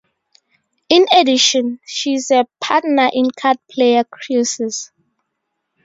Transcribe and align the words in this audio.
In 0.89 1.05
addition, 1.13 1.79
she 1.85 2.15
is 2.15 2.31
a 2.31 2.47
partner 2.59 3.11
in 3.13 3.29
Card 3.29 3.59
Player 3.69 4.03
Cruises. 4.03 4.91